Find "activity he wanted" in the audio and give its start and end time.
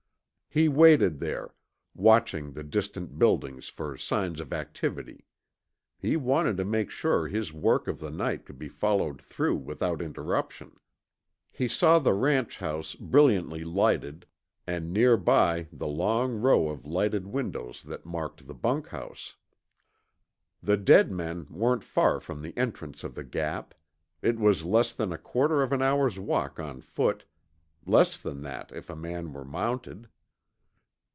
4.51-6.57